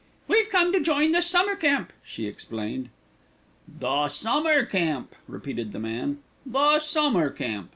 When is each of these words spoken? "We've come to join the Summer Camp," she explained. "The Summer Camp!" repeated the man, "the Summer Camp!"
"We've 0.27 0.49
come 0.49 0.71
to 0.71 0.79
join 0.79 1.11
the 1.11 1.21
Summer 1.21 1.55
Camp," 1.55 1.93
she 2.03 2.25
explained. 2.25 2.89
"The 3.67 4.07
Summer 4.09 4.65
Camp!" 4.65 5.13
repeated 5.27 5.73
the 5.73 5.79
man, 5.79 6.17
"the 6.43 6.79
Summer 6.79 7.29
Camp!" 7.29 7.69